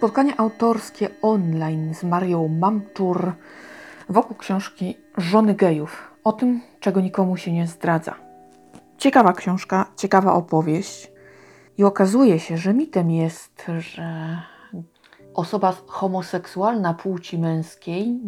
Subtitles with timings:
[0.00, 3.32] spotkanie autorskie online z Marią Mamczur
[4.08, 6.14] wokół książki Żony gejów.
[6.24, 8.14] O tym, czego nikomu się nie zdradza.
[8.98, 11.12] Ciekawa książka, ciekawa opowieść.
[11.78, 14.38] I okazuje się, że mitem jest, że
[15.34, 18.20] osoba homoseksualna płci męskiej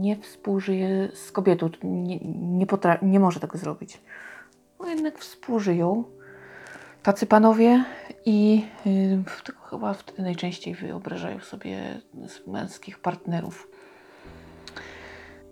[0.00, 4.00] nie współżyje z kobietą, nie, nie, potra- nie może tego zrobić.
[4.80, 6.04] No jednak współżyją
[7.02, 7.84] tacy panowie
[8.24, 12.00] i yy, chyba wtedy najczęściej wyobrażają sobie
[12.46, 13.68] męskich partnerów.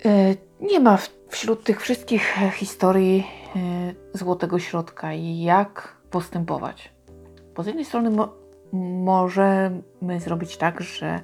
[0.05, 6.93] Yy, nie ma wśród tych wszystkich historii yy, złotego środka i jak postępować.
[7.57, 8.41] Bo z jednej strony mo
[9.05, 9.83] możemy
[10.19, 11.21] zrobić tak, że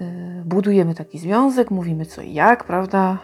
[0.00, 0.06] yy,
[0.44, 3.18] budujemy taki związek, mówimy co i jak, prawda?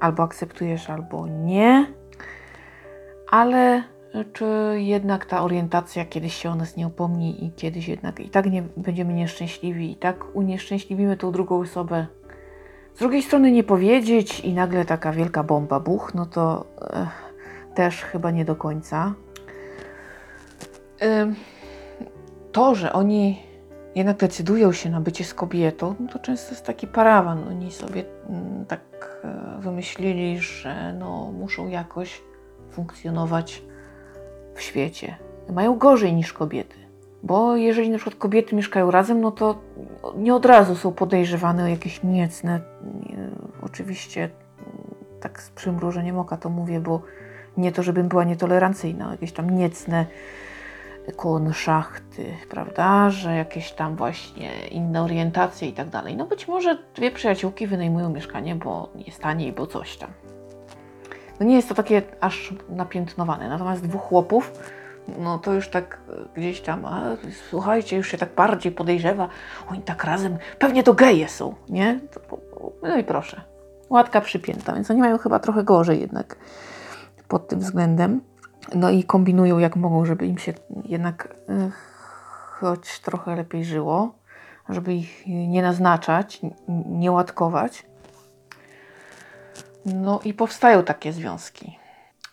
[0.00, 1.99] Albo akceptujesz, albo nie
[3.30, 3.82] ale
[4.32, 4.44] czy
[4.76, 8.62] jednak ta orientacja kiedyś się o nas nie upomni i kiedyś jednak i tak nie
[8.76, 12.06] będziemy nieszczęśliwi i tak unieszczęśliwimy tą drugą osobę.
[12.94, 17.06] Z drugiej strony nie powiedzieć i nagle taka wielka bomba buch, no to e,
[17.74, 19.14] też chyba nie do końca.
[21.02, 21.32] E,
[22.52, 23.42] to, że oni
[23.94, 27.48] jednak decydują się na bycie z kobietą, no to często jest taki parawan.
[27.48, 28.80] Oni sobie m, mm, tak
[29.24, 32.22] e, wymyślili, że no, muszą jakoś
[32.70, 33.62] funkcjonować
[34.54, 35.16] w świecie.
[35.52, 36.76] Mają gorzej niż kobiety.
[37.22, 39.60] Bo jeżeli na przykład kobiety mieszkają razem, no to
[40.16, 42.60] nie od razu są podejrzewane o jakieś niecne.
[43.62, 44.30] Oczywiście
[45.20, 47.02] tak z przymrużeniem oka to mówię, bo
[47.56, 50.06] nie to, żebym była nietolerancyjna, jakieś tam niecne
[51.52, 56.16] szachty, prawda, że jakieś tam właśnie inne orientacje i tak dalej.
[56.16, 60.10] No być może dwie przyjaciółki wynajmują mieszkanie, bo jest taniej, bo coś tam.
[61.40, 63.48] No nie jest to takie aż napiętnowane.
[63.48, 64.52] Natomiast dwóch chłopów,
[65.18, 66.00] no to już tak
[66.34, 67.02] gdzieś tam, a,
[67.50, 69.28] słuchajcie, już się tak bardziej podejrzewa,
[69.70, 72.00] oni tak razem, pewnie to geje są, nie?
[72.82, 73.40] No i proszę,
[73.90, 76.36] łatka przypięta, więc oni mają chyba trochę gorzej jednak
[77.28, 78.20] pod tym względem.
[78.74, 80.52] No i kombinują jak mogą, żeby im się
[80.84, 81.70] jednak e,
[82.60, 84.14] choć trochę lepiej żyło,
[84.68, 86.40] żeby ich nie naznaczać,
[86.86, 87.86] nie łatkować.
[89.84, 91.78] No i powstają takie związki.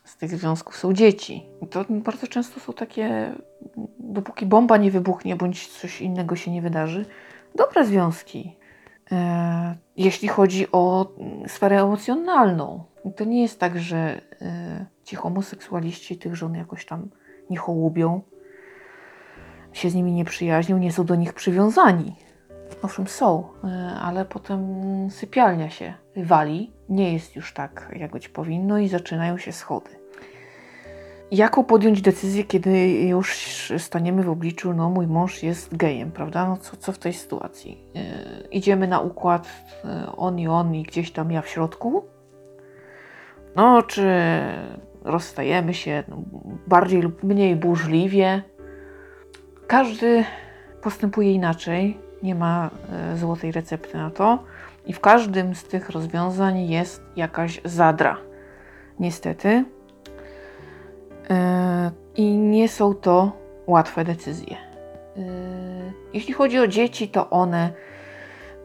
[0.03, 1.46] Z tych związków są dzieci.
[1.62, 3.34] I to bardzo często są takie,
[4.00, 7.06] dopóki bomba nie wybuchnie bądź coś innego się nie wydarzy,
[7.56, 8.56] dobre związki.
[9.12, 11.12] E, jeśli chodzi o
[11.47, 12.84] sferę emocjonalną,
[13.16, 17.09] to nie jest tak, że e, ci homoseksualiści tych żon jakoś tam
[17.50, 18.22] nie hołubią,
[19.74, 22.16] się z nimi nie przyjaźnią, nie są do nich przywiązani.
[22.81, 23.67] Owszem, są, e,
[24.01, 24.61] ale potem
[25.11, 29.89] sypialnia się wali, nie jest już tak, jak być powinno, i zaczynają się schody.
[31.31, 33.38] Jaką podjąć decyzję, kiedy już
[33.78, 36.47] staniemy w obliczu, no mój mąż jest gejem, prawda?
[36.47, 37.83] No co, co w tej sytuacji?
[37.94, 38.01] Yy,
[38.51, 39.47] idziemy na układ
[39.84, 42.05] yy, on i on i gdzieś tam ja w środku?
[43.55, 44.09] No, czy
[45.03, 46.17] rozstajemy się no,
[46.67, 48.41] bardziej lub mniej burzliwie?
[49.67, 50.23] Każdy
[50.81, 52.69] postępuje inaczej nie ma
[53.13, 54.43] e, złotej recepty na to.
[54.85, 58.17] I w każdym z tych rozwiązań jest jakaś zadra.
[58.99, 59.65] Niestety.
[61.29, 63.31] E, I nie są to
[63.67, 64.57] łatwe decyzje.
[64.57, 65.21] E,
[66.13, 67.71] jeśli chodzi o dzieci, to one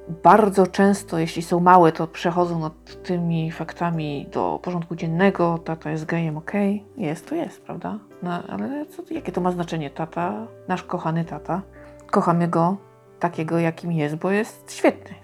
[0.08, 5.58] bardzo często, jeśli są małe, to przechodzą nad tymi faktami do porządku dziennego.
[5.58, 6.52] Tata jest gejem, ok,
[6.96, 7.98] jest, to jest, prawda?
[8.22, 9.90] No, ale co, jakie to ma znaczenie?
[9.90, 11.62] Tata, nasz kochany tata,
[12.10, 12.76] kochamy go,
[13.22, 15.14] takiego, jakim jest, bo jest świetny.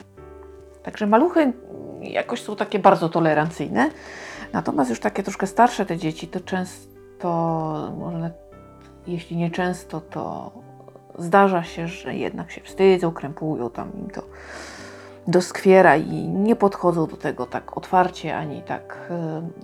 [0.83, 1.53] Także maluchy
[2.03, 3.91] jakoś są takie bardzo tolerancyjne.
[4.53, 7.29] Natomiast już takie troszkę starsze te dzieci, to często,
[7.99, 8.31] może
[9.07, 10.53] jeśli nie często, to
[11.19, 14.23] zdarza się, że jednak się wstydzą, krępują, tam im to
[15.27, 19.11] doskwiera i nie podchodzą do tego tak otwarcie ani tak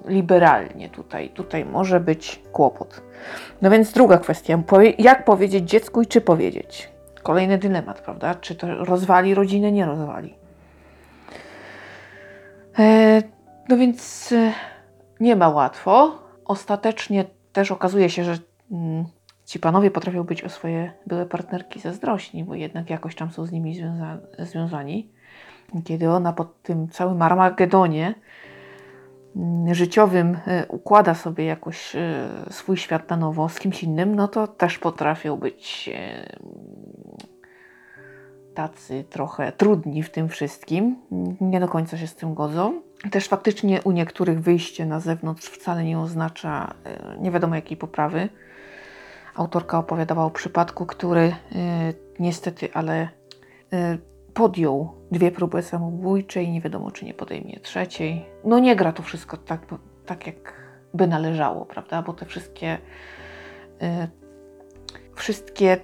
[0.06, 0.88] y, liberalnie.
[0.88, 3.02] Tutaj, tutaj może być kłopot.
[3.62, 4.58] No więc druga kwestia,
[4.98, 6.93] jak powiedzieć dziecku i czy powiedzieć?
[7.24, 8.34] Kolejny dylemat, prawda?
[8.34, 10.34] Czy to rozwali rodzinę, nie rozwali.
[12.78, 13.22] E,
[13.68, 14.52] no więc e,
[15.20, 16.18] nie ma łatwo.
[16.44, 18.38] Ostatecznie też okazuje się, że
[18.72, 19.04] mm,
[19.44, 23.52] ci panowie potrafią być o swoje były partnerki zazdrośni, bo jednak jakoś tam są z
[23.52, 25.10] nimi związa związani.
[25.84, 28.14] Kiedy ona po tym całym Armagedonie
[29.72, 31.96] życiowym e, układa sobie jakoś
[32.50, 35.90] swój świat na nowo z kimś innym, no to też potrafią być
[38.54, 40.96] tacy trochę trudni w tym wszystkim,
[41.40, 42.82] nie do końca się z tym godzą.
[43.10, 46.74] Też faktycznie u niektórych wyjście na zewnątrz wcale nie oznacza
[47.20, 48.28] nie wiadomo jakiej poprawy,
[49.34, 51.34] Autorka opowiadała o przypadku, który y,
[52.18, 53.08] niestety, ale
[53.72, 53.98] y,
[54.34, 58.26] podjął dwie próby samobójcze i nie wiadomo, czy nie podejmie trzeciej.
[58.44, 59.66] No nie gra to wszystko tak,
[60.06, 60.54] tak jak
[60.94, 62.02] by należało, prawda?
[62.02, 62.78] Bo te wszystkie
[63.82, 64.08] y,
[65.14, 65.76] wszystkie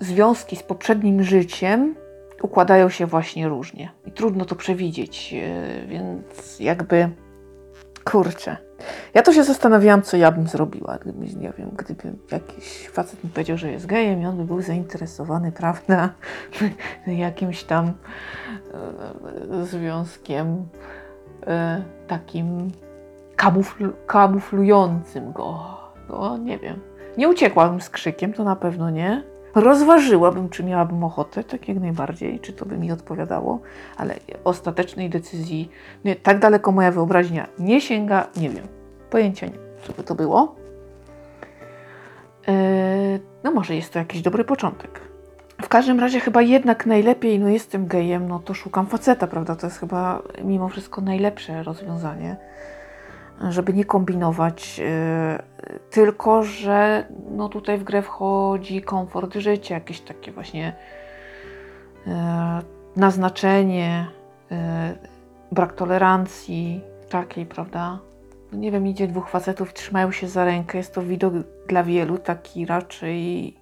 [0.00, 1.94] związki z poprzednim życiem
[2.42, 7.10] układają się właśnie różnie i trudno to przewidzieć, y, więc jakby
[8.04, 8.56] kurczę.
[9.14, 13.30] Ja to się zastanawiałam, co ja bym zrobiła, gdyby, nie wiem, gdyby jakiś facet mi
[13.30, 16.10] powiedział, że jest gejem i on by był zainteresowany, prawda,
[17.06, 17.92] jakimś tam
[19.52, 20.66] e, związkiem
[21.46, 22.70] e, takim
[23.36, 25.80] kamufl kamuflującym go.
[26.08, 26.80] No, nie wiem.
[27.18, 29.29] Nie uciekłabym z krzykiem, to na pewno nie.
[29.54, 33.60] Rozważyłabym, czy miałabym ochotę, tak jak najbardziej, czy to by mi odpowiadało,
[33.96, 34.14] ale
[34.44, 35.70] ostatecznej decyzji,
[36.04, 38.66] nie, tak daleko moja wyobraźnia nie sięga, nie wiem.
[39.10, 40.54] Pojęcia nie, co by to było.
[42.48, 42.54] Yy,
[43.44, 45.00] no może jest to jakiś dobry początek.
[45.62, 49.56] W każdym razie chyba jednak najlepiej, no jestem gejem, no to szukam faceta, prawda?
[49.56, 52.36] To jest chyba mimo wszystko najlepsze rozwiązanie
[53.48, 54.84] żeby nie kombinować, yy,
[55.90, 60.76] tylko że no tutaj w grę wchodzi komfort życia, jakieś takie właśnie
[62.06, 62.12] yy,
[62.96, 64.06] naznaczenie,
[64.50, 64.56] yy,
[65.52, 67.98] brak tolerancji takiej, prawda?
[68.52, 71.34] No nie wiem, idzie dwóch facetów, trzymają się za rękę, jest to widok
[71.68, 73.56] dla wielu taki raczej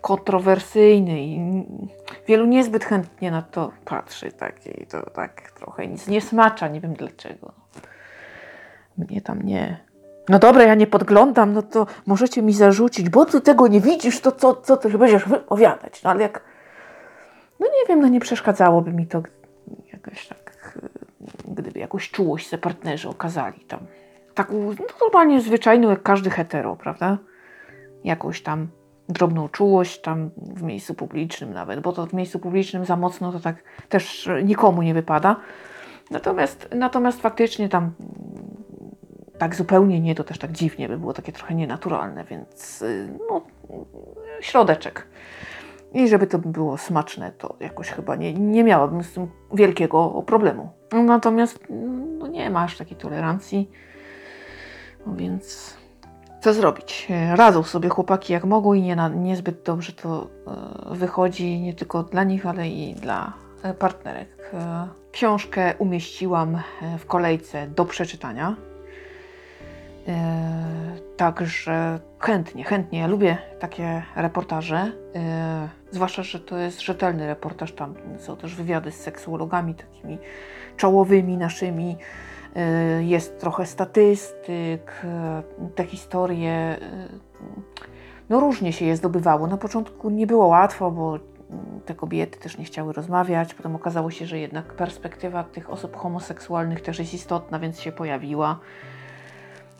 [0.00, 1.40] kontrowersyjny i
[2.28, 6.80] wielu niezbyt chętnie na to patrzy, tak, i to tak trochę nic nie smacza, nie
[6.80, 7.61] wiem dlaczego.
[8.98, 9.92] Mnie tam nie.
[10.28, 14.20] No dobra, ja nie podglądam, no to możecie mi zarzucić, bo ty tego nie widzisz,
[14.20, 16.02] to co, co ty będziesz wypowiadać?
[16.02, 16.44] No ale jak.
[17.60, 19.22] No nie wiem, no nie przeszkadzałoby mi to
[19.92, 20.78] jakoś tak,
[21.48, 23.80] gdyby jakąś czułość se partnerzy okazali tam.
[24.34, 27.18] Taką no, normalnie zwyczajną, jak każdy hetero, prawda?
[28.04, 28.68] Jakąś tam
[29.08, 33.40] drobną czułość tam w miejscu publicznym nawet, bo to w miejscu publicznym za mocno to
[33.40, 33.56] tak
[33.88, 35.36] też nikomu nie wypada.
[36.10, 37.92] Natomiast, natomiast faktycznie tam
[39.42, 43.42] tak zupełnie nie, to też tak dziwnie by było takie trochę nienaturalne, więc y, no,
[44.40, 45.06] środeczek.
[45.94, 50.70] I żeby to było smaczne, to jakoś chyba nie, nie miałabym z tym wielkiego problemu.
[50.92, 51.58] Natomiast
[52.18, 53.70] no nie masz takiej tolerancji,
[55.06, 55.76] no więc
[56.40, 57.08] co zrobić?
[57.34, 60.26] Radzą sobie chłopaki jak mogą i nie na, niezbyt dobrze to
[60.92, 64.52] e, wychodzi nie tylko dla nich, ale i dla e, partnerek.
[65.12, 66.58] Książkę umieściłam
[66.98, 68.56] w kolejce do przeczytania.
[70.08, 72.98] E, także chętnie, chętnie.
[72.98, 77.72] Ja lubię takie reportaże, e, zwłaszcza, że to jest rzetelny reportaż.
[77.72, 80.18] Tam są też wywiady z seksuologami, takimi
[80.76, 81.96] czołowymi naszymi.
[82.56, 85.02] E, jest trochę statystyk,
[85.74, 86.76] te historie.
[88.28, 89.46] No różnie się je zdobywało.
[89.46, 91.18] Na początku nie było łatwo, bo
[91.86, 93.54] te kobiety też nie chciały rozmawiać.
[93.54, 98.58] Potem okazało się, że jednak perspektywa tych osób homoseksualnych też jest istotna, więc się pojawiła.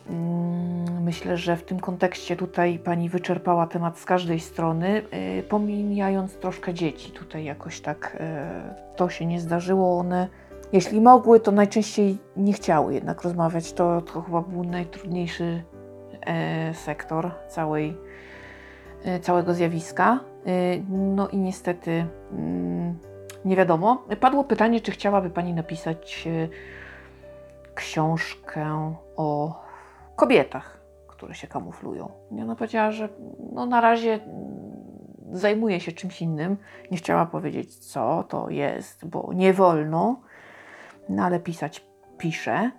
[0.09, 5.01] Mm, myślę, że w tym kontekście tutaj pani wyczerpała temat z każdej strony,
[5.39, 7.11] y, pomijając troszkę dzieci.
[7.11, 9.99] Tutaj jakoś tak y, to się nie zdarzyło.
[9.99, 10.27] One,
[10.73, 13.73] jeśli mogły, to najczęściej nie chciały jednak rozmawiać.
[13.73, 15.63] To, to chyba był najtrudniejszy
[16.25, 17.97] e, sektor całej,
[19.05, 20.19] e, całego zjawiska.
[20.45, 20.49] E,
[20.89, 22.99] no i niestety mm,
[23.45, 24.03] nie wiadomo.
[24.19, 26.27] Padło pytanie, czy chciałaby pani napisać
[27.75, 29.62] książkę o
[30.15, 32.11] kobietach, które się kamuflują.
[32.31, 33.09] I ona powiedziała, że
[33.53, 34.19] no na razie
[35.31, 36.57] zajmuje się czymś innym.
[36.91, 40.21] Nie chciała powiedzieć, co to jest, bo nie wolno,
[41.09, 41.85] no ale pisać
[42.17, 42.71] pisze.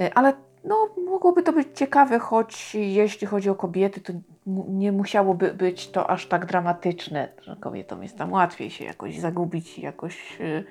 [0.00, 0.32] Y, ale
[0.64, 4.12] no, mogłoby to być ciekawe, choć jeśli chodzi o kobiety, to
[4.68, 9.78] nie musiałoby być to aż tak dramatyczne, że kobietom jest tam łatwiej się jakoś zagubić
[9.78, 10.64] i jakoś yy,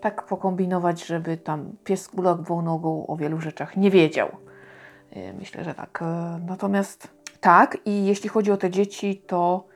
[0.00, 4.28] tak pokombinować, żeby tam pies kulawą nogą o wielu rzeczach nie wiedział.
[5.16, 6.02] Y, myślę, że tak.
[6.02, 7.08] Y, natomiast
[7.40, 9.66] tak, i jeśli chodzi o te dzieci, to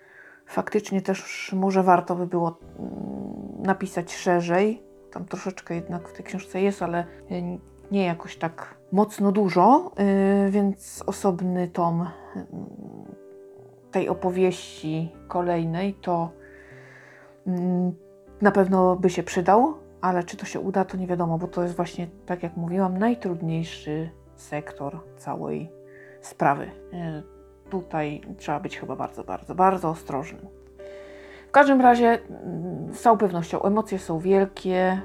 [0.47, 4.83] faktycznie też może warto by było mm, napisać szerzej.
[5.13, 7.43] Tam troszeczkę jednak w tej książce jest, ale y,
[7.91, 9.93] nie jakoś tak mocno dużo,
[10.51, 12.09] więc osobny tom
[13.91, 16.31] tej opowieści kolejnej to
[17.47, 17.93] mm,
[18.41, 21.63] na pewno by się przydał, ale czy to się uda, to nie wiadomo, bo to
[21.63, 25.71] jest właśnie, tak jak mówiłam, najtrudniejszy sektor całej
[26.21, 26.71] sprawy.
[26.93, 27.23] E,
[27.71, 30.47] tutaj trzeba być chyba bardzo, bardzo, bardzo ostrożnym.
[31.49, 35.01] W każdym razie, mm, z całą pewnością, emocje są wielkie, e,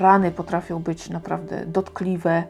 [0.00, 2.44] rany potrafią być naprawdę dotkliwe.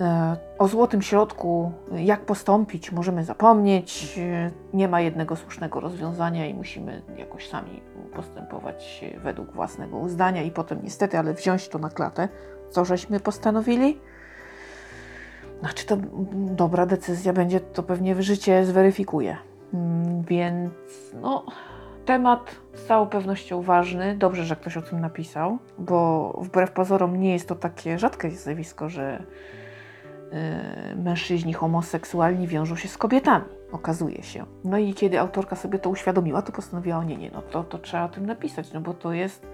[0.00, 4.20] E, O złotym środku, jak postąpić, możemy zapomnieć.
[4.74, 7.82] Nie ma jednego słusznego rozwiązania i musimy jakoś sami
[8.14, 12.28] postępować według własnego uzdania i potem niestety, ale wziąć to na klatę,
[12.70, 13.98] co żeśmy postanowili.
[15.60, 15.96] Znaczy to
[16.32, 19.36] dobra decyzja będzie, to pewnie życie zweryfikuje.
[19.74, 20.72] Mm, Więc
[21.22, 21.44] no,
[22.04, 24.16] temat z całą pewnością ważny.
[24.16, 28.88] Dobrze, że ktoś o tym napisał, bo wbrew pozorom nie jest to takie rzadkie zjawisko,
[28.88, 29.22] że
[30.92, 34.44] y, mężczyźni homoseksualni wiążą się z kobietami, okazuje się.
[34.64, 38.04] No i kiedy autorka sobie to uświadomiła, to postanowiła, nie, nie, no to, to trzeba
[38.04, 39.46] o tym napisać, no bo to jest,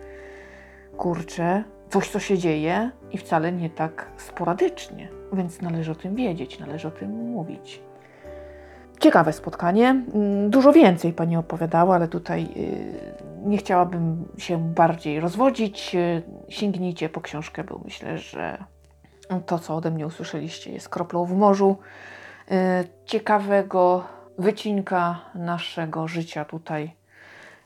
[0.96, 6.58] kurczę, coś, co się dzieje i wcale nie tak sporadycznie, więc należy o tym wiedzieć,
[6.58, 7.80] należy o tym mówić.
[9.00, 9.88] Ciekawe spotkanie.
[10.14, 15.94] Mm, Dużo więcej pani opowiadała, ale tutaj y, nie chciałabym się bardziej rozwodzić.
[15.94, 18.64] Y, Sięgnijcie po książkę, bo myślę, że
[19.46, 21.76] to, co ode mnie usłyszeliście, jest kroplą w morzu
[22.50, 22.54] y,
[23.04, 24.04] ciekawego
[24.38, 26.94] wycinka naszego życia tutaj.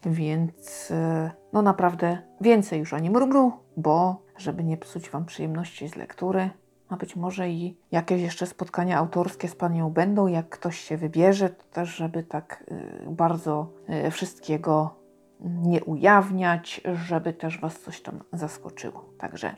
[0.07, 5.97] Więc y, no naprawdę więcej już ani mrumru, bo żeby nie psuć Wam przyjemności z
[5.97, 6.51] lektury,
[6.89, 11.51] a być może i jakieś jeszcze spotkania autorskie z Panią będą, jak ktoś się wybierze,
[11.51, 13.73] to też żeby tak y, bardzo
[14.07, 14.99] y, wszystkiego
[15.41, 19.05] nie ujawniać, żeby też Was coś tam zaskoczyło.
[19.19, 19.55] Także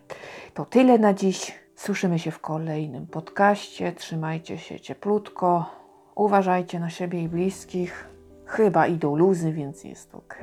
[0.54, 1.60] to tyle na dziś.
[1.76, 3.92] Słyszymy się w kolejnym podcaście.
[3.92, 5.70] Trzymajcie się cieplutko.
[6.14, 8.08] Uważajcie na siebie i bliskich.
[8.50, 10.34] Chyba idą luzy, więc jest ok.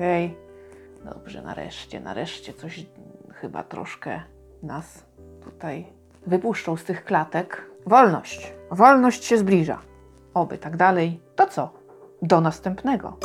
[1.06, 2.86] Dobrze, nareszcie, nareszcie coś
[3.34, 4.22] chyba troszkę
[4.64, 5.06] nas
[5.44, 5.86] tutaj
[6.28, 7.66] wypuszczą z tych klatek.
[7.86, 8.54] Wolność.
[8.72, 9.82] Wolność się zbliża.
[10.34, 11.20] Oby tak dalej.
[11.36, 11.74] To co?
[12.22, 13.18] Do następnego.